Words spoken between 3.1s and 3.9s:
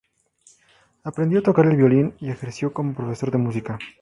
de música.